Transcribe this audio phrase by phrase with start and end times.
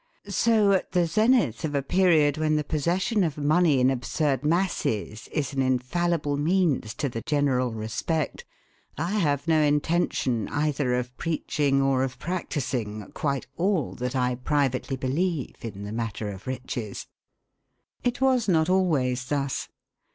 [0.29, 5.27] So at the zenith of a period when the possession of money in absurd masses
[5.27, 8.43] is an infallible means to the general respect,
[8.97, 14.97] I have no intention either of preaching or of practising quite all that I privately
[15.61, 17.05] in the matter of riches.
[18.03, 19.67] It was not always thus.